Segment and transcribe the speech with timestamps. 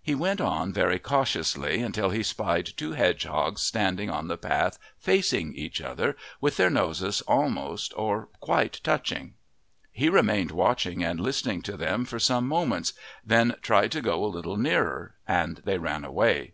[0.00, 5.54] He went on very cautiously, until he spied two hedgehogs standing on the path facing
[5.56, 9.34] each other, with their noses almost or quite touching.
[9.90, 12.92] He remained watching and listening to them for some moments,
[13.24, 16.52] then tried to go a little nearer and they ran away.